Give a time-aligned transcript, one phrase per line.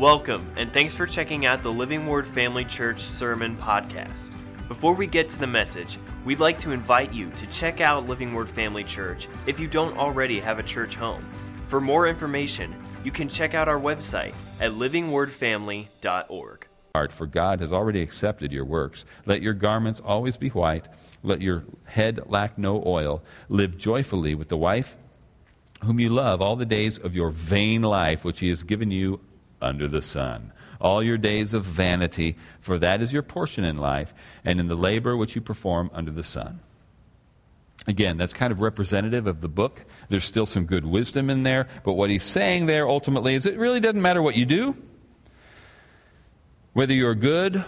[0.00, 4.34] Welcome, and thanks for checking out the Living Word Family Church Sermon Podcast.
[4.66, 8.32] Before we get to the message, we'd like to invite you to check out Living
[8.32, 11.22] Word Family Church if you don't already have a church home.
[11.68, 12.74] For more information,
[13.04, 16.66] you can check out our website at livingwordfamily.org.
[17.10, 19.04] For God has already accepted your works.
[19.26, 20.88] Let your garments always be white.
[21.22, 23.22] Let your head lack no oil.
[23.50, 24.96] Live joyfully with the wife
[25.84, 29.20] whom you love all the days of your vain life, which he has given you
[29.60, 30.52] under the sun.
[30.80, 34.14] All your days of vanity, for that is your portion in life,
[34.44, 36.60] and in the labor which you perform under the sun.
[37.86, 39.84] Again, that's kind of representative of the book.
[40.08, 43.58] There's still some good wisdom in there, but what he's saying there ultimately is it
[43.58, 44.74] really doesn't matter what you do,
[46.72, 47.64] whether you're good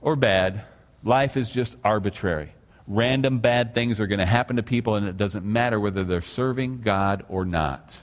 [0.00, 0.64] or bad,
[1.02, 2.52] life is just arbitrary.
[2.86, 6.20] Random bad things are going to happen to people, and it doesn't matter whether they're
[6.20, 8.02] serving God or not.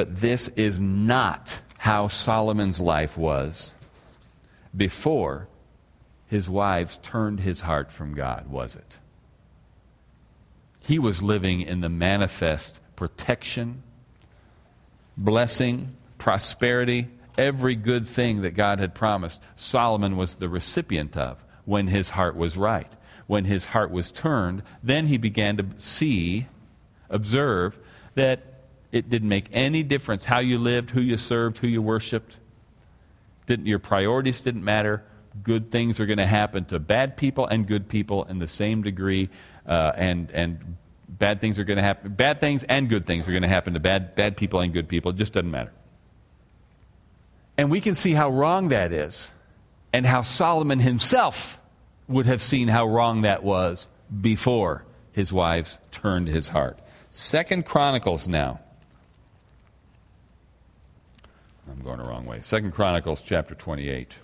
[0.00, 3.74] But this is not how Solomon's life was
[4.74, 5.46] before
[6.26, 8.96] his wives turned his heart from God, was it?
[10.82, 13.82] He was living in the manifest protection,
[15.18, 19.42] blessing, prosperity, every good thing that God had promised.
[19.54, 22.90] Solomon was the recipient of when his heart was right.
[23.26, 26.46] When his heart was turned, then he began to see,
[27.10, 27.78] observe,
[28.14, 28.49] that
[28.92, 32.36] it didn't make any difference how you lived, who you served, who you worshiped.
[33.46, 35.02] Didn't, your priorities didn't matter.
[35.42, 38.82] Good things are going to happen to bad people and good people in the same
[38.82, 39.28] degree,
[39.66, 40.76] uh, and, and
[41.08, 42.12] bad things are going to happen.
[42.12, 44.88] Bad things and good things are going to happen to bad, bad people and good
[44.88, 45.12] people.
[45.12, 45.72] It just doesn't matter.
[47.56, 49.28] And we can see how wrong that is,
[49.92, 51.60] and how Solomon himself
[52.08, 53.86] would have seen how wrong that was
[54.20, 56.78] before his wives turned his heart.
[57.10, 58.60] Second Chronicles now.
[61.70, 62.40] I'm going the wrong way.
[62.42, 64.14] Second Chronicles chapter 28.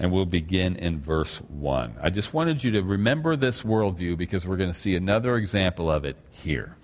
[0.00, 1.96] And we'll begin in verse 1.
[2.00, 5.90] I just wanted you to remember this worldview because we're going to see another example
[5.90, 6.76] of it here.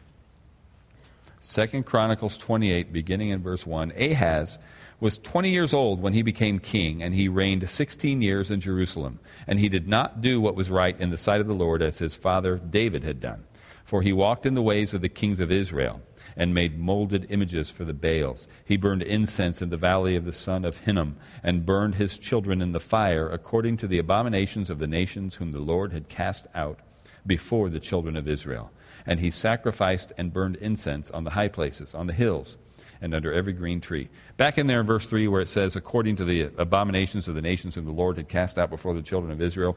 [1.40, 3.92] Second Chronicles 28, beginning in verse 1.
[3.92, 4.58] Ahaz
[4.98, 9.20] was 20 years old when he became king, and he reigned 16 years in Jerusalem.
[9.46, 11.98] And he did not do what was right in the sight of the Lord as
[11.98, 13.44] his father David had done.
[13.84, 16.00] For he walked in the ways of the kings of Israel,
[16.36, 18.48] and made molded images for the Baals.
[18.64, 22.60] He burned incense in the valley of the son of Hinnom, and burned his children
[22.60, 26.46] in the fire, according to the abominations of the nations whom the Lord had cast
[26.54, 26.80] out
[27.26, 28.70] before the children of Israel.
[29.06, 32.56] And he sacrificed and burned incense on the high places, on the hills,
[33.00, 34.08] and under every green tree.
[34.36, 37.42] Back in there in verse 3, where it says, according to the abominations of the
[37.42, 39.76] nations whom the Lord had cast out before the children of Israel,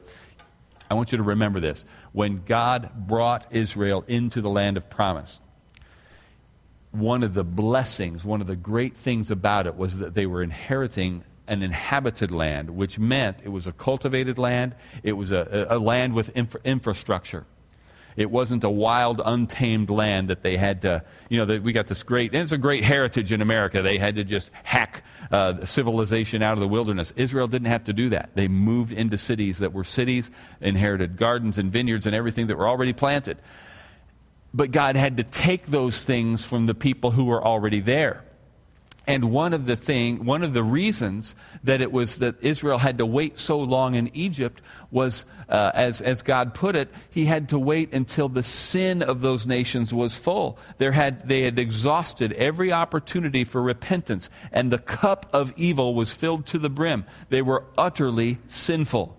[0.90, 1.84] I want you to remember this.
[2.14, 5.42] When God brought Israel into the land of promise,
[6.92, 10.42] one of the blessings, one of the great things about it was that they were
[10.42, 15.80] inheriting an inhabited land, which meant it was a cultivated land, it was a, a
[15.80, 17.46] land with infra- infrastructure.
[18.18, 21.86] It wasn't a wild, untamed land that they had to, you know, that we got
[21.86, 23.84] this great, and it's a great heritage in America.
[23.84, 27.14] They had to just hack uh, civilization out of the wilderness.
[27.16, 28.32] Israel didn't have to do that.
[28.34, 32.68] They moved into cities that were cities, inherited gardens and vineyards and everything that were
[32.68, 33.38] already planted.
[34.52, 38.24] But God had to take those things from the people who were already there.
[39.08, 42.98] And one of the thing, one of the reasons that it was that Israel had
[42.98, 47.50] to wait so long in Egypt was, uh, as, as God put it, he had
[47.50, 50.60] to wait until the sin of those nations was full.
[50.78, 56.14] There had, they had exhausted every opportunity for repentance, and the cup of evil was
[56.14, 57.06] filled to the brim.
[57.30, 59.17] They were utterly sinful.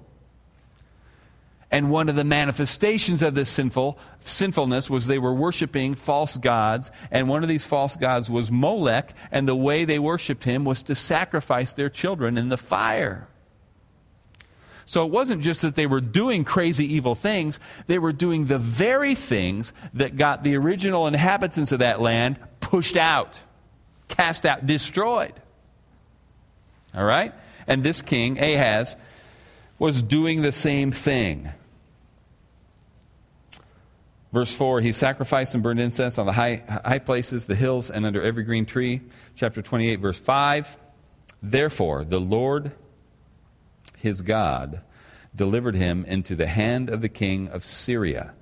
[1.71, 6.91] And one of the manifestations of this sinful, sinfulness was they were worshiping false gods.
[7.11, 9.13] And one of these false gods was Molech.
[9.31, 13.29] And the way they worshiped him was to sacrifice their children in the fire.
[14.87, 18.59] So it wasn't just that they were doing crazy evil things, they were doing the
[18.59, 23.39] very things that got the original inhabitants of that land pushed out,
[24.09, 25.35] cast out, destroyed.
[26.95, 27.35] All right?
[27.67, 28.97] And this king, Ahaz,
[29.79, 31.51] was doing the same thing.
[34.33, 38.05] Verse 4 He sacrificed and burned incense on the high, high places, the hills, and
[38.05, 39.01] under every green tree.
[39.35, 40.77] Chapter 28, verse 5
[41.43, 42.73] Therefore, the Lord
[43.97, 44.81] his God
[45.35, 48.33] delivered him into the hand of the king of Syria.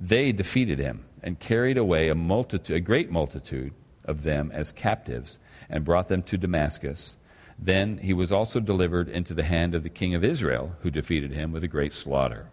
[0.00, 3.72] They defeated him and carried away a, multitude, a great multitude
[4.04, 5.38] of them as captives
[5.68, 7.16] and brought them to Damascus.
[7.58, 11.32] Then he was also delivered into the hand of the king of Israel, who defeated
[11.32, 12.48] him with a great slaughter.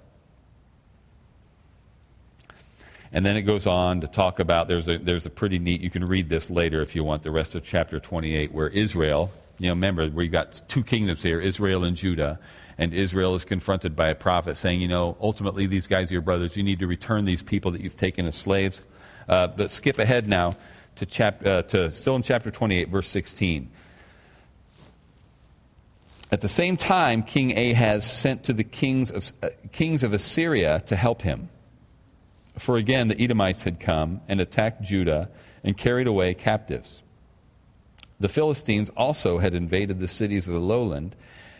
[3.12, 5.92] And then it goes on to talk about there's a, there's a pretty neat, you
[5.92, 9.68] can read this later if you want, the rest of chapter 28, where Israel, you
[9.68, 12.40] know, remember, we've got two kingdoms here, Israel and Judah.
[12.80, 16.24] And Israel is confronted by a prophet saying, you know, ultimately these guys are your
[16.24, 16.58] brothers.
[16.58, 18.82] You need to return these people that you've taken as slaves.
[19.30, 20.56] Uh, but skip ahead now
[20.96, 23.70] to, chap- uh, to still in chapter 28, verse 16.
[26.34, 30.82] At the same time, King Ahaz sent to the kings of, uh, kings of Assyria
[30.88, 31.50] to help him.
[32.58, 35.30] For again, the Edomites had come and attacked Judah
[35.64, 37.04] and carried away captives.
[38.20, 41.16] The Philistines also had invaded the cities of the lowland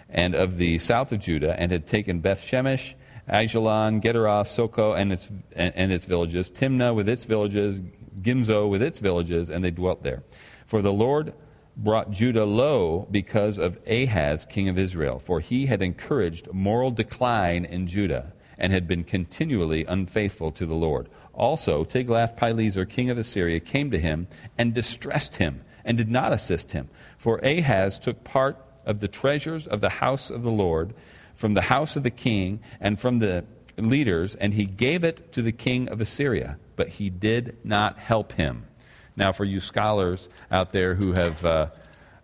[0.10, 2.96] and of the south of Judah and had taken Beth Shemesh,
[3.30, 7.80] Aijalon, Gederah, Soko, and its, and, and its villages, Timnah with its villages,
[8.24, 10.24] Gimzo with its villages, and they dwelt there.
[10.66, 11.36] For the Lord
[11.76, 17.66] brought Judah low because of Ahaz, king of Israel, for he had encouraged moral decline
[17.66, 21.10] in Judah and had been continually unfaithful to the Lord.
[21.34, 24.28] Also, Tiglath-Pileser, king of Assyria, came to him
[24.58, 26.90] and distressed him and did not assist him.
[27.18, 30.94] For Ahaz took part of the treasures of the house of the Lord
[31.34, 33.44] from the house of the king and from the
[33.78, 38.34] leaders, and he gave it to the king of Assyria, but he did not help
[38.34, 38.68] him.
[39.16, 41.68] Now, for you scholars out there who have uh,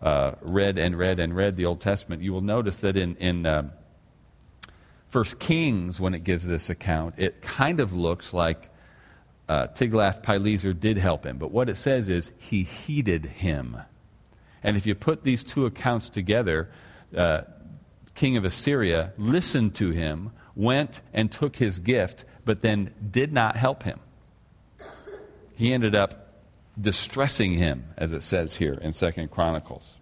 [0.01, 3.45] uh, read and read and read the Old Testament, you will notice that in, in
[3.45, 3.69] uh,
[5.07, 8.69] First Kings, when it gives this account, it kind of looks like
[9.47, 11.37] uh, Tiglath-Pileser did help him.
[11.37, 13.77] But what it says is he heeded him.
[14.63, 16.69] And if you put these two accounts together,
[17.15, 17.41] uh,
[18.13, 23.55] king of Assyria listened to him, went and took his gift, but then did not
[23.55, 23.99] help him.
[25.55, 26.28] He ended up
[26.79, 29.97] distressing him, as it says here in Second Chronicles.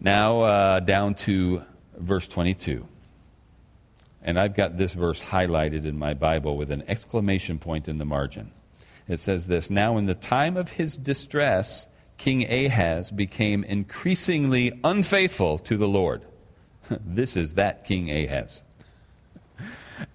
[0.00, 1.62] Now, uh, down to
[1.96, 2.86] verse 22.
[4.22, 8.04] And I've got this verse highlighted in my Bible with an exclamation point in the
[8.04, 8.52] margin.
[9.08, 11.86] It says this Now, in the time of his distress,
[12.18, 16.22] King Ahaz became increasingly unfaithful to the Lord.
[16.90, 18.62] this is that King Ahaz.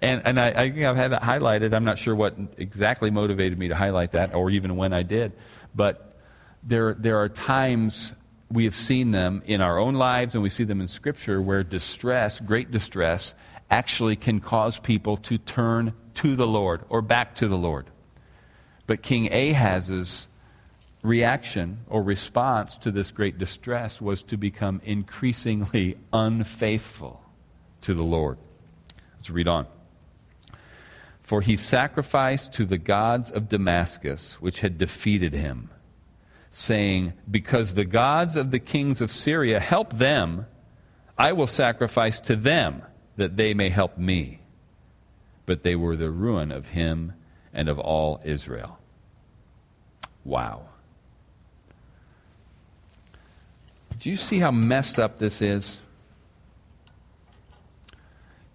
[0.03, 1.73] And, and I, I, think I've had that highlighted.
[1.73, 5.31] I'm not sure what exactly motivated me to highlight that or even when I did.
[5.73, 6.17] But
[6.61, 8.13] there, there are times
[8.51, 11.63] we have seen them in our own lives and we see them in Scripture where
[11.63, 13.33] distress, great distress,
[13.71, 17.89] actually can cause people to turn to the Lord or back to the Lord.
[18.85, 20.27] But King Ahaz's
[21.01, 27.23] reaction or response to this great distress was to become increasingly unfaithful
[27.81, 28.37] to the Lord.
[29.15, 29.65] Let's read on.
[31.23, 35.69] For he sacrificed to the gods of Damascus, which had defeated him,
[36.51, 40.45] saying, Because the gods of the kings of Syria help them,
[41.17, 42.83] I will sacrifice to them
[43.15, 44.41] that they may help me.
[45.45, 47.13] But they were the ruin of him
[47.53, 48.77] and of all Israel.
[50.25, 50.63] Wow.
[53.99, 55.79] Do you see how messed up this is?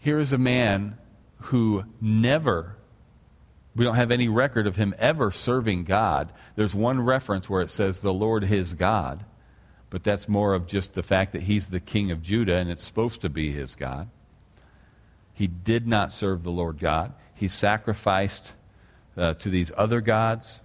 [0.01, 0.99] Here is a man
[1.39, 2.77] who never,
[3.75, 6.33] we don't have any record of him ever serving God.
[6.57, 9.25] There's one reference where it says the Lord his God,
[9.91, 12.85] but that's more of just the fact that he's the king of Judah and it's
[12.85, 14.09] supposed to be his God.
[15.33, 17.13] He did not serve the Lord God.
[17.35, 18.53] He sacrificed
[19.17, 20.61] uh, to these other gods.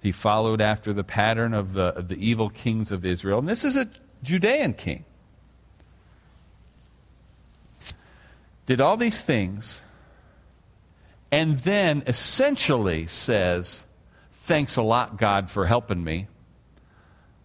[0.00, 3.40] He followed after the pattern of the, of the evil kings of Israel.
[3.40, 3.88] And this is a
[4.22, 5.04] Judean king.
[8.68, 9.80] Did all these things,
[11.30, 13.82] and then essentially says,
[14.30, 16.26] Thanks a lot, God, for helping me.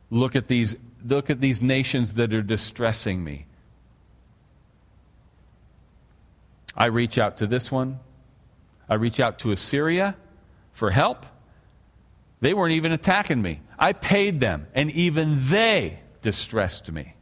[0.10, 3.46] Look at these, look at these nations that are distressing me.
[6.76, 8.02] I reach out to this one.
[8.90, 10.18] I reach out to Assyria
[10.74, 11.26] for help.
[12.42, 13.62] They weren't even attacking me.
[13.80, 17.16] I paid them, and even they distressed me.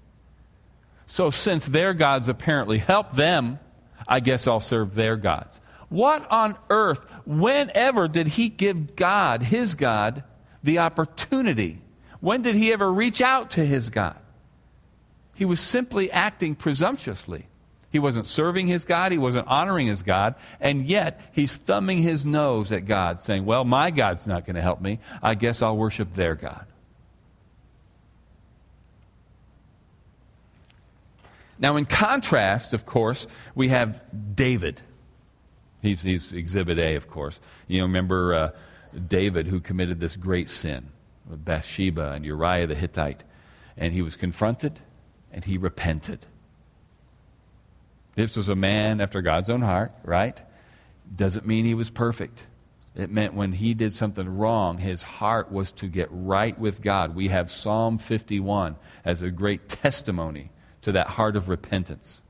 [1.05, 3.59] So, since their gods apparently helped them,
[4.07, 5.59] I guess I'll serve their gods.
[5.89, 10.23] What on earth, whenever did he give God, his God,
[10.63, 11.81] the opportunity?
[12.21, 14.17] When did he ever reach out to his God?
[15.35, 17.47] He was simply acting presumptuously.
[17.91, 22.25] He wasn't serving his God, he wasn't honoring his God, and yet he's thumbing his
[22.25, 24.99] nose at God, saying, Well, my God's not going to help me.
[25.21, 26.65] I guess I'll worship their God.
[31.61, 34.03] Now, in contrast, of course, we have
[34.35, 34.81] David.
[35.81, 37.39] He's, he's Exhibit A, of course.
[37.67, 38.51] You know, remember uh,
[39.07, 40.89] David who committed this great sin
[41.29, 43.23] with Bathsheba and Uriah the Hittite.
[43.77, 44.79] And he was confronted
[45.31, 46.25] and he repented.
[48.15, 50.41] This was a man after God's own heart, right?
[51.15, 52.47] Doesn't mean he was perfect.
[52.95, 57.15] It meant when he did something wrong, his heart was to get right with God.
[57.15, 58.75] We have Psalm 51
[59.05, 60.49] as a great testimony
[60.83, 62.21] to that heart of repentance.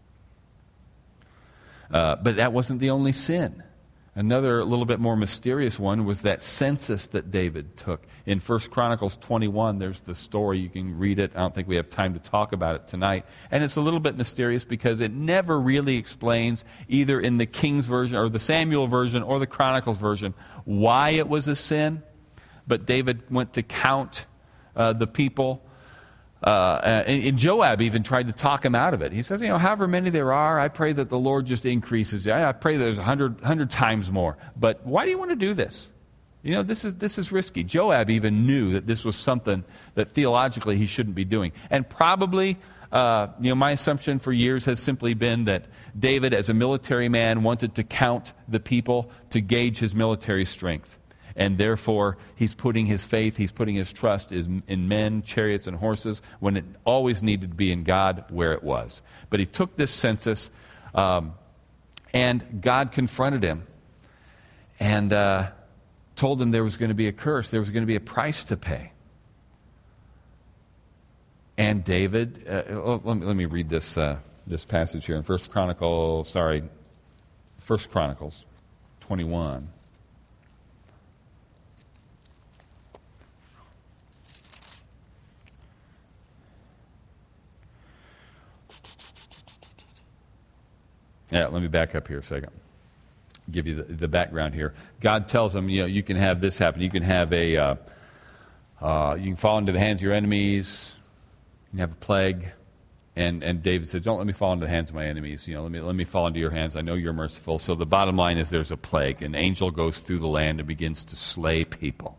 [1.91, 3.63] Uh, but that wasn't the only sin.
[4.13, 8.05] Another little bit more mysterious one was that census that David took.
[8.25, 10.60] In 1 Chronicles 21, there's the story.
[10.60, 11.31] You can read it.
[11.34, 13.25] I don't think we have time to talk about it tonight.
[13.51, 17.86] And it's a little bit mysterious because it never really explains, either in the King's
[17.86, 20.34] version or the Samuel version or the Chronicles version,
[20.65, 22.03] why it was a sin.
[22.67, 24.25] But David went to count
[24.75, 25.63] uh, the people
[26.43, 29.12] uh, and, and, Joab even tried to talk him out of it.
[29.12, 32.27] He says, you know, however many there are, I pray that the Lord just increases.
[32.27, 34.38] I, I pray there's a hundred, hundred times more.
[34.55, 35.89] But why do you want to do this?
[36.41, 37.63] You know, this is, this is risky.
[37.63, 41.51] Joab even knew that this was something that theologically he shouldn't be doing.
[41.69, 42.57] And probably,
[42.91, 45.65] uh, you know, my assumption for years has simply been that
[45.98, 50.98] David, as a military man, wanted to count the people to gauge his military strength
[51.35, 56.21] and therefore he's putting his faith, he's putting his trust in men, chariots, and horses
[56.39, 59.01] when it always needed to be in God where it was.
[59.29, 60.50] But he took this census,
[60.93, 61.33] um,
[62.13, 63.65] and God confronted him
[64.79, 65.51] and uh,
[66.15, 68.01] told him there was going to be a curse, there was going to be a
[68.01, 68.91] price to pay.
[71.57, 75.23] And David, uh, oh, let, me, let, me, read this, uh, this passage here in
[75.23, 76.63] First Chronicles, sorry,
[77.59, 78.45] First Chronicles
[79.01, 79.69] 21.
[91.31, 92.51] Yeah, let me back up here a second.
[93.50, 94.73] Give you the, the background here.
[95.00, 96.81] God tells them, you know, you can have this happen.
[96.81, 97.75] You can have a, uh,
[98.81, 100.93] uh, you can fall into the hands of your enemies.
[101.65, 102.51] You can have a plague.
[103.15, 105.47] And, and David says, Don't let me fall into the hands of my enemies.
[105.47, 106.75] You know, let me, let me fall into your hands.
[106.75, 107.59] I know you're merciful.
[107.59, 109.21] So the bottom line is there's a plague.
[109.21, 112.17] An angel goes through the land and begins to slay people.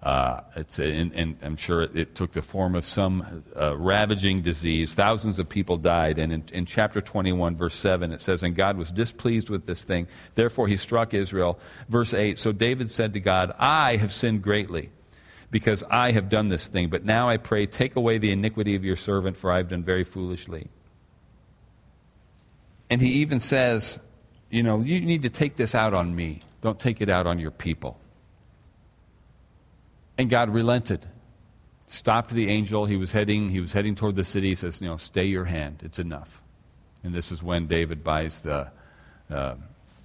[0.00, 0.40] Uh,
[0.76, 4.94] and, and, I'm sure it, it, took the form of some uh, ravaging disease.
[4.94, 6.18] Thousands of people died.
[6.18, 9.82] And in, in, chapter 21, verse 7, it says, And God was displeased with this
[9.82, 10.06] thing.
[10.36, 11.58] Therefore, he struck Israel.
[11.88, 14.90] Verse 8 So David said to God, I have sinned greatly
[15.50, 16.90] because I have done this thing.
[16.90, 19.82] But now I pray, take away the iniquity of your servant, for I have done
[19.82, 20.68] very foolishly.
[22.88, 23.98] And he even says,
[24.48, 26.42] You know, you need to take this out on me.
[26.62, 27.98] Don't take it out on your people.
[30.18, 31.06] And God relented.
[31.86, 32.84] Stopped the angel.
[32.84, 34.48] He was heading, he was heading toward the city.
[34.48, 35.80] He says, you know, stay your hand.
[35.84, 36.42] It's enough.
[37.04, 38.70] And this is when David buys the,
[39.30, 39.54] uh,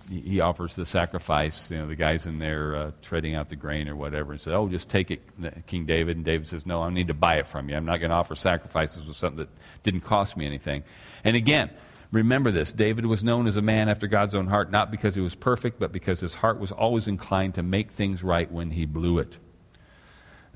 [0.09, 1.71] he offers the sacrifice.
[1.71, 4.53] You know, the guy's in there uh, treading out the grain or whatever, and said,
[4.53, 5.21] "Oh, just take it,
[5.65, 7.75] King David." And David says, "No, I need to buy it from you.
[7.75, 9.49] I'm not going to offer sacrifices with something that
[9.83, 10.83] didn't cost me anything."
[11.23, 11.69] And again,
[12.11, 15.21] remember this: David was known as a man after God's own heart, not because he
[15.21, 18.85] was perfect, but because his heart was always inclined to make things right when he
[18.85, 19.37] blew it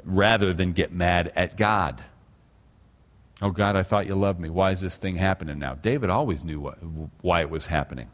[0.07, 2.03] rather than get mad at God.
[3.41, 4.49] Oh, God, I thought you loved me.
[4.49, 5.75] Why is this thing happening now?
[5.75, 6.79] David always knew what,
[7.21, 8.09] why it was happening.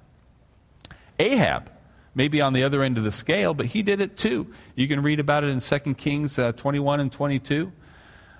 [1.18, 1.72] Ahab,
[2.14, 4.52] maybe on the other end of the scale, but he did it too.
[4.76, 7.72] You can read about it in 2 Kings uh, 21 and 22.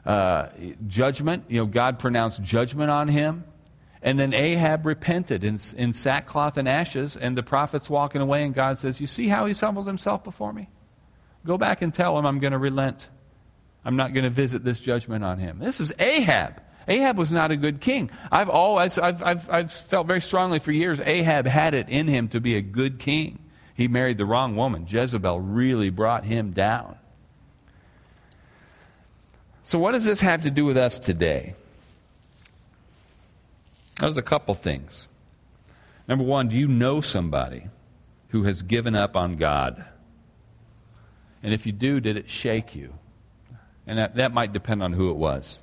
[0.06, 0.50] Uh,
[0.88, 3.46] judgment, you know, God pronounced judgment on him.
[4.02, 8.54] And then Ahab repented in, in sackcloth and ashes, and the prophet's walking away, and
[8.54, 10.68] God says, You see how he's humbled himself before me?
[11.46, 13.08] Go back and tell him I'm going to relent.
[13.86, 15.60] I'm not going to visit this judgment on him.
[15.60, 16.62] This is Ahab.
[16.88, 18.10] Ahab was not a good king.
[18.32, 22.28] I've always, I've, I've, I've felt very strongly for years, Ahab had it in him
[22.30, 23.40] to be a good king.
[23.76, 24.86] He married the wrong woman.
[24.88, 26.98] Jezebel really brought him down.
[29.64, 31.56] So, what does this have to do with us today?
[34.00, 35.08] There's a couple things.
[36.08, 37.68] Number one, do you know somebody
[38.30, 39.86] who has given up on God?
[41.42, 42.94] And if you do, did it shake you?
[43.88, 45.60] And that, that might depend on who it was.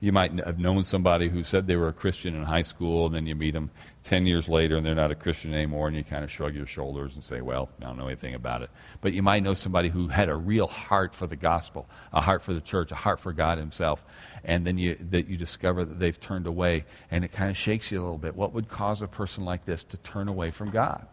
[0.00, 3.14] You might have known somebody who said they were a Christian in high school, and
[3.14, 3.70] then you meet them
[4.04, 6.66] 10 years later and they're not a Christian anymore, and you kind of shrug your
[6.66, 8.70] shoulders and say, Well, I don't know anything about it.
[9.00, 12.42] But you might know somebody who had a real heart for the gospel, a heart
[12.42, 14.04] for the church, a heart for God Himself,
[14.44, 17.90] and then you, that you discover that they've turned away, and it kind of shakes
[17.90, 18.36] you a little bit.
[18.36, 21.04] What would cause a person like this to turn away from God?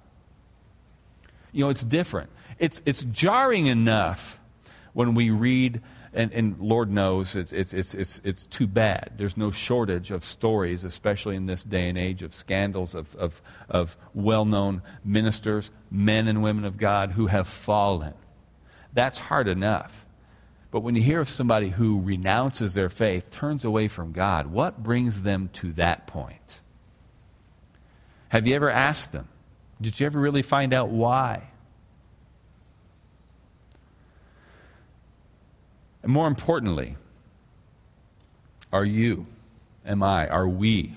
[1.52, 2.30] You know, it's different.
[2.60, 4.38] It's, it's jarring enough
[4.94, 5.82] when we read
[6.16, 9.14] and, and Lord knows it's, it's, it's, it's, it's too bad.
[9.18, 13.42] There's no shortage of stories, especially in this day and age, of scandals of, of,
[13.70, 18.14] of well known ministers, men and women of God who have fallen.
[18.94, 20.06] That's hard enough.
[20.72, 24.82] But when you hear of somebody who renounces their faith, turns away from God, what
[24.82, 26.62] brings them to that point?
[28.30, 29.28] Have you ever asked them,
[29.82, 31.50] Did you ever really find out why?
[36.06, 36.98] And more importantly,
[38.72, 39.26] are you,
[39.84, 40.94] am I, are we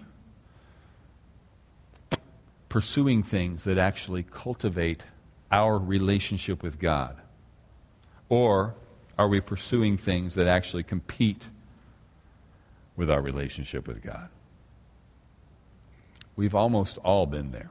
[2.69, 5.07] pursuing things that actually cultivate
[5.51, 7.17] our relationship with God?
[8.29, 8.75] Or
[9.19, 11.47] are we pursuing things that actually compete
[12.95, 14.29] with our relationship with God?
[16.37, 17.71] We've almost all been there.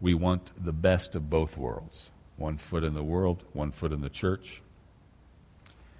[0.00, 4.00] We want the best of both worlds one foot in the world, one foot in
[4.00, 4.62] the church.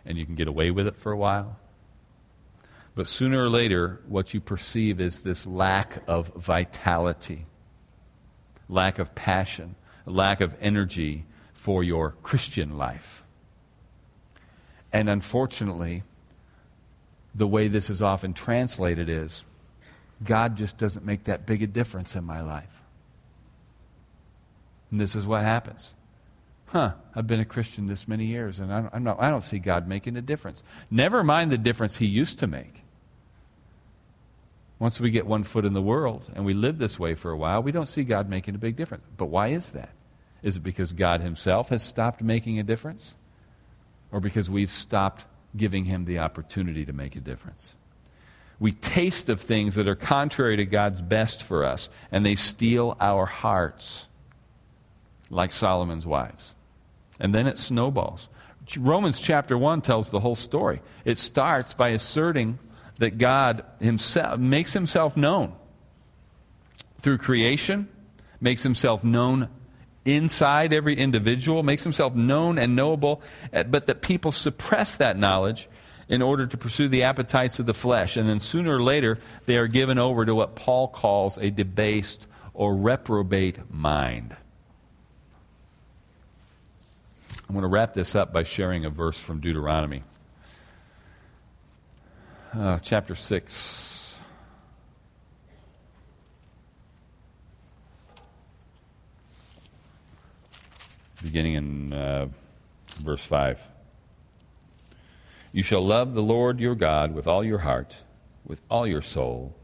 [0.05, 1.59] And you can get away with it for a while.
[2.95, 7.47] But sooner or later, what you perceive is this lack of vitality,
[8.69, 13.23] lack of passion, lack of energy for your Christian life.
[14.93, 16.03] And unfortunately,
[17.35, 19.45] the way this is often translated is
[20.23, 22.83] God just doesn't make that big a difference in my life.
[24.91, 25.95] And this is what happens.
[26.73, 29.59] Huh, I've been a Christian this many years, and I don't, not, I don't see
[29.59, 30.63] God making a difference.
[30.91, 32.83] Never mind the difference He used to make.
[34.79, 37.37] Once we get one foot in the world and we live this way for a
[37.37, 39.05] while, we don't see God making a big difference.
[39.19, 39.91] But why is that?
[40.43, 43.13] Is it because God Himself has stopped making a difference?
[44.11, 47.75] Or because we've stopped giving Him the opportunity to make a difference?
[48.59, 52.97] We taste of things that are contrary to God's best for us, and they steal
[52.99, 54.07] our hearts,
[55.29, 56.55] like Solomon's wives.
[57.23, 58.29] And then it snowballs.
[58.77, 60.83] Romans chapter 1 tells the whole story.
[61.05, 62.59] It starts by asserting
[62.99, 65.55] that God himself makes himself known
[67.01, 67.89] through creation,
[68.41, 69.49] makes himself known
[70.05, 75.69] inside every individual, makes himself known and knowable, eh, but that people suppress that knowledge
[76.09, 78.17] in order to pursue the appetites of the flesh.
[78.17, 82.27] And then sooner or later, they are given over to what Paul calls a debased
[82.53, 84.37] or reprobate mind.
[87.53, 90.05] I'm going to wrap this up by sharing a verse from Deuteronomy
[92.59, 94.17] uh, chapter 6.
[101.23, 102.29] Beginning in uh,
[103.01, 103.69] verse 5.
[105.53, 107.99] You shall love the Lord your God with all your heart,
[108.47, 109.55] with all your soul,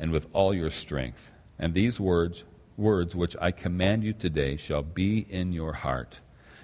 [0.00, 1.30] and with all your strength.
[1.60, 2.42] And these words,
[2.76, 6.18] words which I command you today, shall be in your heart.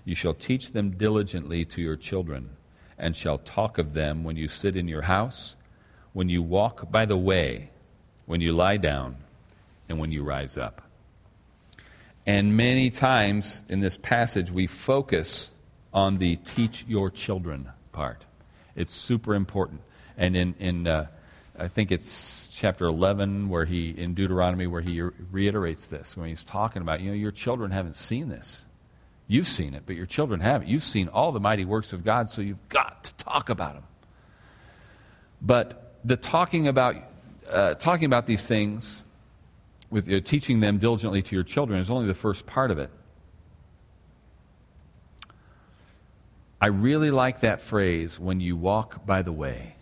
[0.04, 2.50] You shall teach them diligently to your children,
[2.98, 5.56] and shall talk of them when you sit in your house
[6.12, 7.70] when you walk by the way,
[8.26, 9.16] when you lie down,
[9.88, 10.82] and when you rise up.
[12.24, 15.50] And many times in this passage, we focus
[15.92, 18.24] on the teach your children part.
[18.76, 19.82] It's super important.
[20.16, 21.06] And in, in uh,
[21.58, 26.44] I think it's chapter 11 where he, in Deuteronomy, where he reiterates this, when he's
[26.44, 28.64] talking about, you know, your children haven't seen this.
[29.32, 30.68] You've seen it, but your children haven't.
[30.68, 33.84] You've seen all the mighty works of God, so you've got to talk about them.
[35.40, 36.96] But the talking about,
[37.48, 39.00] uh, talking about these things,
[39.88, 42.90] with uh, teaching them diligently to your children, is only the first part of it.
[46.60, 49.76] I really like that phrase, when you walk by the way,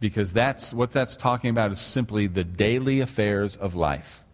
[0.00, 4.24] because that's what that's talking about is simply the daily affairs of life.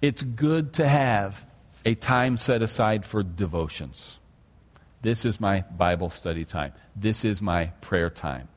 [0.00, 1.44] It's good to have
[1.84, 4.18] a time set aside for devotions.
[5.02, 6.72] This is my Bible study time.
[6.94, 8.48] This is my prayer time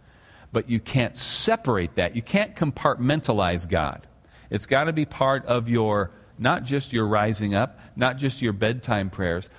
[0.55, 2.15] but you can't separate that.
[2.15, 4.07] You can't compartmentalize God.
[4.49, 8.53] It's got to be part of your, not just your rising up, not just your
[8.53, 9.49] bedtime prayers,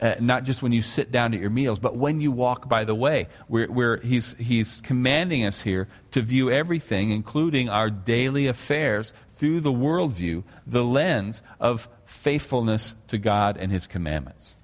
[0.00, 2.84] uh, not just when you sit down at your meals, but when you walk by
[2.84, 3.26] the way.
[3.48, 9.58] Where, where he's, he's commanding us here to view everything, including our daily affairs, through
[9.58, 14.54] the worldview, the lens of faithfulness to God and His commandments.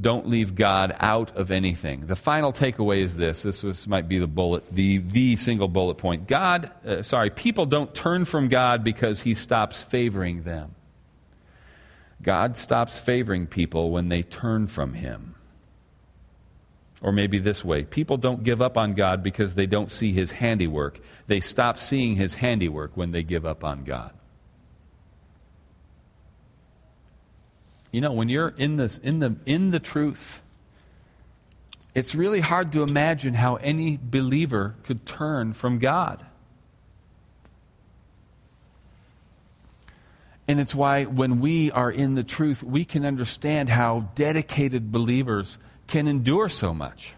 [0.00, 2.06] don't leave God out of anything.
[2.06, 3.42] The final takeaway is this.
[3.42, 6.26] This was, might be the bullet, the, the single bullet point.
[6.26, 10.74] God, uh, sorry, people don't turn from God because he stops favoring them.
[12.22, 15.34] God stops favoring people when they turn from him.
[17.02, 20.32] Or maybe this way people don't give up on God because they don't see his
[20.32, 21.00] handiwork.
[21.26, 24.12] They stop seeing his handiwork when they give up on God.
[27.90, 30.42] You know, when you're in this in the in the truth,
[31.94, 36.24] it's really hard to imagine how any believer could turn from God.
[40.46, 45.58] And it's why when we are in the truth, we can understand how dedicated believers
[45.90, 47.12] can endure so much.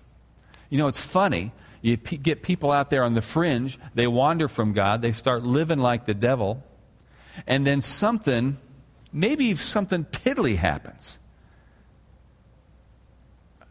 [0.71, 1.53] You know, it's funny.
[1.83, 5.43] You p- get people out there on the fringe, they wander from God, they start
[5.43, 6.65] living like the devil,
[7.47, 8.57] and then something,
[9.13, 11.19] maybe something piddly happens.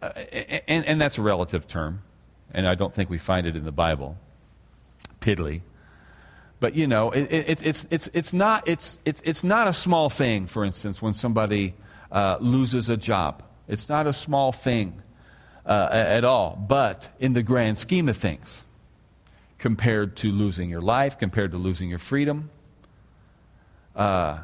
[0.01, 0.09] Uh,
[0.67, 2.01] and, and that's a relative term,
[2.53, 4.17] and I don't think we find it in the Bible.
[5.19, 5.61] Piddly.
[6.59, 10.09] But you know, it, it, it's, it's, it's, not, it's, it's, it's not a small
[10.09, 11.73] thing, for instance, when somebody
[12.11, 13.41] uh, loses a job.
[13.67, 15.01] It's not a small thing
[15.65, 16.55] uh, at all.
[16.67, 18.63] But in the grand scheme of things,
[19.57, 22.49] compared to losing your life, compared to losing your freedom,
[23.95, 24.39] uh,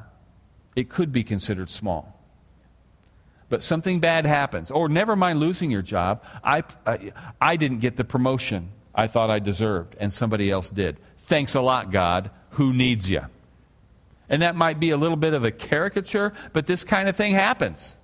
[0.75, 2.13] it could be considered small.
[3.49, 6.23] But something bad happens, or never mind losing your job.
[6.43, 10.97] I, I, I didn't get the promotion I thought I deserved, and somebody else did.
[11.17, 12.29] Thanks a lot, God.
[12.51, 13.21] Who needs you?
[14.29, 17.33] And that might be a little bit of a caricature, but this kind of thing
[17.33, 17.95] happens.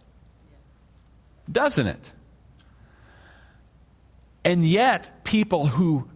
[1.52, 2.12] Doesn't it?
[4.46, 6.10] And yet, people who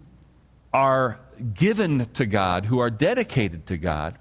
[0.74, 1.20] are
[1.54, 4.18] given to God, who are dedicated to God,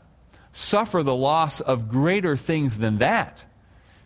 [0.52, 3.44] suffer the loss of greater things than that.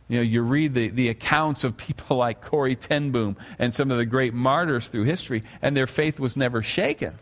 [0.08, 3.90] You know, you read the, the accounts of people like Corrie ten Boom and some
[3.90, 7.16] of the great martyrs through history, and their faith was never shaken.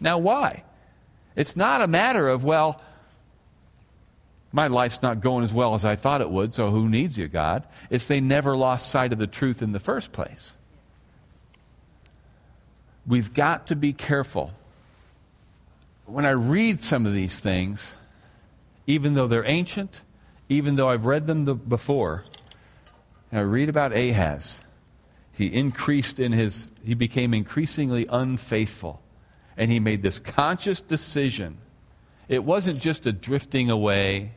[0.00, 0.62] Now, why?
[1.34, 2.80] It's not a matter of, well,
[4.52, 7.28] my life's not going as well as I thought it would, so who needs you,
[7.28, 7.64] God?
[7.90, 10.52] It's they never lost sight of the truth in the first place.
[13.06, 14.52] We've got to be careful.
[16.06, 17.92] When I read some of these things,
[18.86, 20.00] even though they're ancient,
[20.48, 22.24] even though I've read them the, before,
[23.30, 24.58] I read about Ahaz.
[25.32, 29.02] He increased in his, he became increasingly unfaithful.
[29.56, 31.58] And he made this conscious decision.
[32.28, 34.32] It wasn't just a drifting away,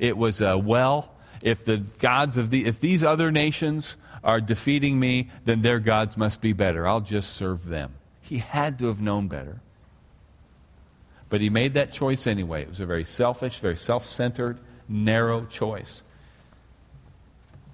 [0.00, 4.98] it was a, well, if the gods of the, if these other nations are defeating
[4.98, 6.88] me, then their gods must be better.
[6.88, 7.92] I'll just serve them.
[8.22, 9.60] He had to have known better.
[11.28, 12.62] But he made that choice anyway.
[12.62, 14.58] It was a very selfish, very self centered,
[14.88, 16.02] narrow choice.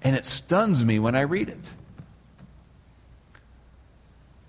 [0.03, 1.71] And it stuns me when I read it.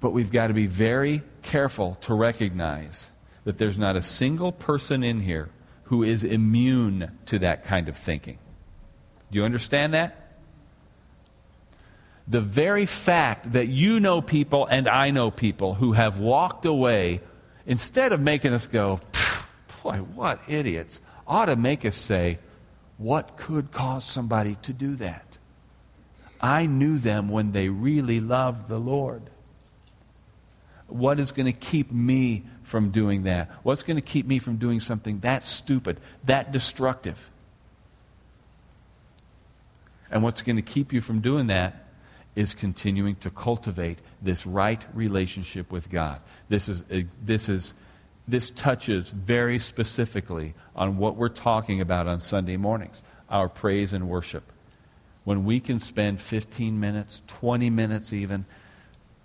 [0.00, 3.08] But we've got to be very careful to recognize
[3.44, 5.48] that there's not a single person in here
[5.88, 8.38] who is immune to that kind of thinking.
[9.30, 10.32] Do you understand that?
[12.26, 17.22] The very fact that you know people and I know people who have walked away,
[17.64, 19.00] instead of making us go,
[19.82, 22.38] boy, what idiots, ought to make us say,
[22.98, 25.38] what could cause somebody to do that?
[26.38, 29.22] I knew them when they really loved the Lord.
[30.88, 33.50] What is going to keep me from doing that?
[33.62, 37.30] What's going to keep me from doing something that stupid, that destructive?
[40.10, 41.84] And what's going to keep you from doing that
[42.34, 46.20] is continuing to cultivate this right relationship with God.
[46.48, 47.74] This is, uh, this is
[48.28, 54.08] this touches very specifically on what we're talking about on Sunday mornings our praise and
[54.08, 54.44] worship.
[55.24, 58.46] When we can spend 15 minutes, 20 minutes even,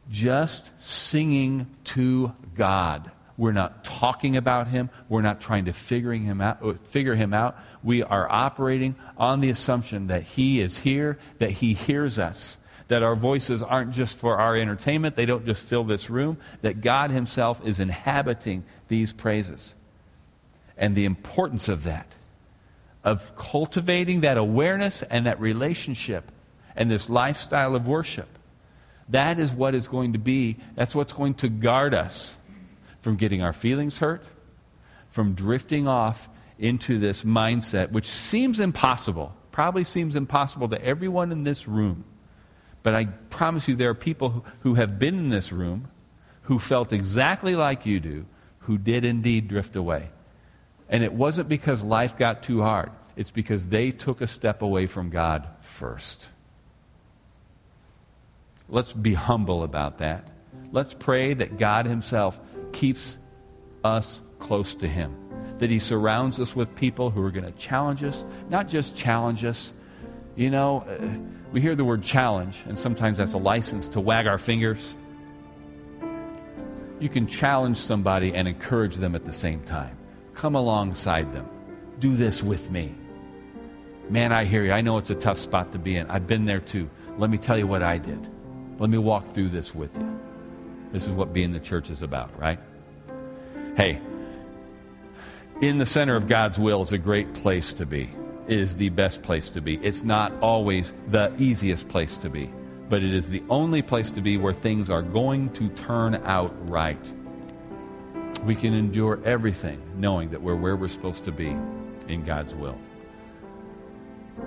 [0.09, 3.11] just singing to God.
[3.37, 4.89] We're not talking about Him.
[5.09, 7.57] We're not trying to figuring him out, uh, figure Him out.
[7.83, 12.57] We are operating on the assumption that He is here, that He hears us,
[12.89, 16.81] that our voices aren't just for our entertainment, they don't just fill this room, that
[16.81, 19.73] God Himself is inhabiting these praises.
[20.77, 22.07] And the importance of that,
[23.03, 26.31] of cultivating that awareness and that relationship
[26.75, 28.29] and this lifestyle of worship,
[29.09, 32.35] that is what is going to be, that's what's going to guard us
[33.01, 34.23] from getting our feelings hurt,
[35.09, 41.43] from drifting off into this mindset, which seems impossible, probably seems impossible to everyone in
[41.43, 42.05] this room.
[42.81, 45.89] But I promise you, there are people who, who have been in this room
[46.43, 48.25] who felt exactly like you do,
[48.59, 50.09] who did indeed drift away.
[50.89, 54.85] And it wasn't because life got too hard, it's because they took a step away
[54.85, 56.27] from God first.
[58.73, 60.27] Let's be humble about that.
[60.71, 62.39] Let's pray that God Himself
[62.71, 63.19] keeps
[63.83, 65.15] us close to Him,
[65.59, 69.45] that He surrounds us with people who are going to challenge us, not just challenge
[69.45, 69.71] us.
[70.36, 71.07] You know, uh,
[71.51, 74.95] we hear the word challenge, and sometimes that's a license to wag our fingers.
[76.99, 79.95] You can challenge somebody and encourage them at the same time.
[80.33, 81.47] Come alongside them.
[81.99, 82.95] Do this with me.
[84.09, 84.71] Man, I hear you.
[84.71, 86.09] I know it's a tough spot to be in.
[86.09, 86.89] I've been there too.
[87.19, 88.31] Let me tell you what I did.
[88.79, 90.19] Let me walk through this with you.
[90.91, 92.59] This is what being the church is about, right?
[93.75, 93.99] Hey,
[95.62, 98.09] in the center of God's will is a great place to be
[98.47, 99.75] is the best place to be.
[99.77, 102.51] It's not always the easiest place to be,
[102.89, 106.53] but it is the only place to be where things are going to turn out
[106.69, 107.13] right.
[108.43, 111.55] We can endure everything knowing that we're where we're supposed to be
[112.07, 112.77] in God's will.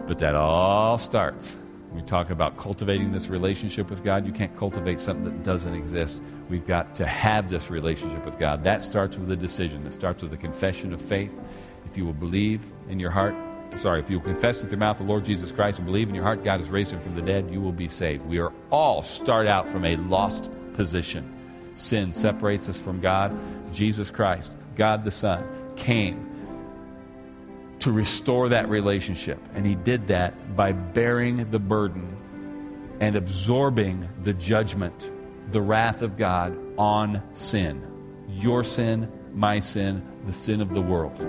[0.06, 1.56] But that all starts.
[1.96, 4.26] We talk about cultivating this relationship with God.
[4.26, 6.20] You can't cultivate something that doesn't exist.
[6.50, 8.62] We've got to have this relationship with God.
[8.62, 9.82] That starts with a decision.
[9.84, 11.36] That starts with a confession of faith.
[11.86, 13.34] If you will believe in your heart,
[13.78, 16.14] sorry, if you will confess with your mouth the Lord Jesus Christ and believe in
[16.14, 18.26] your heart God has raised him from the dead, you will be saved.
[18.26, 21.32] We are all start out from a lost position.
[21.76, 23.34] Sin separates us from God.
[23.72, 26.25] Jesus Christ, God the Son, came
[27.86, 29.38] to restore that relationship.
[29.54, 32.16] And he did that by bearing the burden
[32.98, 35.12] and absorbing the judgment,
[35.52, 37.86] the wrath of God on sin.
[38.28, 41.24] Your sin, my sin, the sin of the world.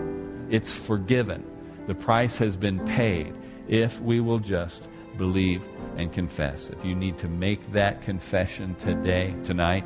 [0.49, 1.45] It's forgiven.
[1.85, 3.35] The price has been paid
[3.67, 5.61] if we will just believe
[5.95, 6.69] and confess.
[6.69, 9.85] If you need to make that confession today, tonight,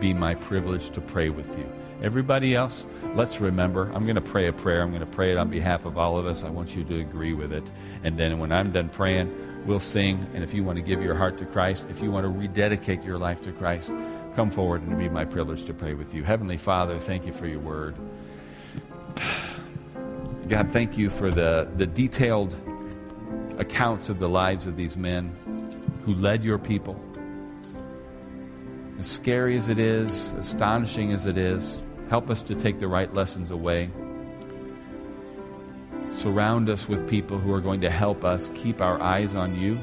[0.00, 1.70] be my privilege to pray with you.
[2.02, 3.90] Everybody else, let's remember.
[3.94, 4.82] I'm going to pray a prayer.
[4.82, 6.44] I'm going to pray it on behalf of all of us.
[6.44, 7.64] I want you to agree with it.
[8.02, 9.32] And then when I'm done praying,
[9.64, 10.26] we'll sing.
[10.34, 13.02] And if you want to give your heart to Christ, if you want to rededicate
[13.04, 13.90] your life to Christ,
[14.34, 16.24] come forward and be my privilege to pray with you.
[16.24, 17.94] Heavenly Father, thank you for your word.
[20.48, 22.54] God, thank you for the, the detailed
[23.58, 25.32] accounts of the lives of these men
[26.04, 27.00] who led your people.
[28.98, 33.12] As scary as it is, astonishing as it is, help us to take the right
[33.14, 33.90] lessons away.
[36.10, 39.78] Surround us with people who are going to help us keep our eyes on you.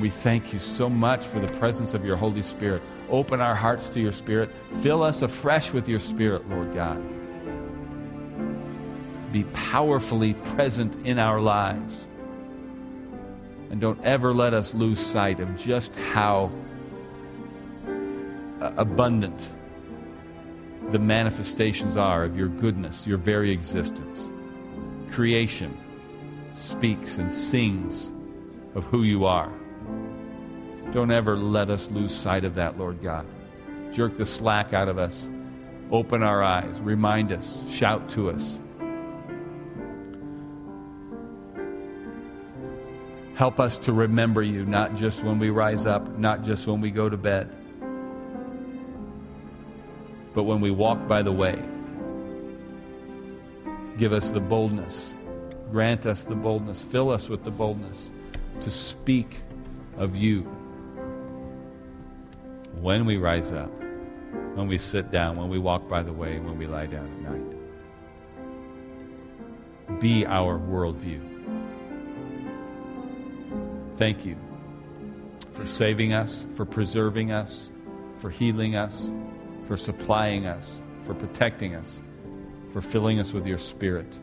[0.00, 2.82] We thank you so much for the presence of your Holy Spirit.
[3.10, 4.48] Open our hearts to your Spirit.
[4.80, 7.02] Fill us afresh with your Spirit, Lord God.
[9.32, 12.06] Be powerfully present in our lives.
[13.70, 16.50] And don't ever let us lose sight of just how
[18.60, 19.50] uh, abundant
[20.90, 24.28] the manifestations are of your goodness, your very existence.
[25.10, 25.76] Creation
[26.52, 28.10] speaks and sings
[28.74, 29.52] of who you are.
[30.92, 33.26] Don't ever let us lose sight of that, Lord God.
[33.92, 35.30] Jerk the slack out of us.
[35.90, 36.80] Open our eyes.
[36.80, 37.64] Remind us.
[37.70, 38.58] Shout to us.
[43.34, 46.90] Help us to remember you, not just when we rise up, not just when we
[46.90, 47.50] go to bed
[50.34, 51.58] but when we walk by the way.
[53.98, 55.12] Give us the boldness.
[55.70, 56.80] Grant us the boldness.
[56.80, 58.10] Fill us with the boldness
[58.60, 59.36] to speak
[59.96, 60.42] of you
[62.80, 63.70] when we rise up,
[64.54, 67.20] when we sit down, when we walk by the way, when we lie down at
[67.32, 67.42] night.
[70.00, 71.28] Be our worldview.
[73.96, 74.36] Thank you
[75.52, 77.70] for saving us, for preserving us,
[78.18, 79.10] for healing us
[79.72, 82.02] for supplying us, for protecting us,
[82.74, 84.18] for filling us with your Spirit.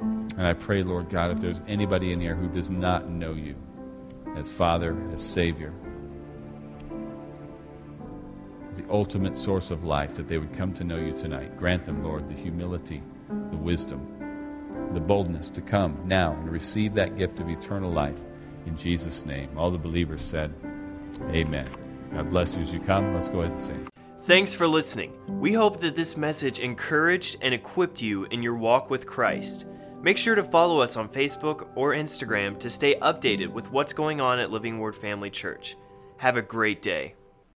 [0.00, 3.54] And I pray, Lord God, if there's anybody in here who does not know you
[4.34, 5.74] as Father, as Savior,
[8.70, 11.58] as the ultimate source of life, that they would come to know you tonight.
[11.58, 13.02] Grant them, Lord, the humility,
[13.50, 18.22] the wisdom, the boldness to come now and receive that gift of eternal life.
[18.64, 19.50] In Jesus' name.
[19.58, 20.50] All the believers said,
[21.28, 21.68] Amen.
[22.12, 23.14] God bless you as you come.
[23.14, 23.88] Let's go ahead and sing.
[24.22, 25.14] Thanks for listening.
[25.40, 29.66] We hope that this message encouraged and equipped you in your walk with Christ.
[30.02, 34.20] Make sure to follow us on Facebook or Instagram to stay updated with what's going
[34.20, 35.76] on at Living Word Family Church.
[36.18, 37.14] Have a great day.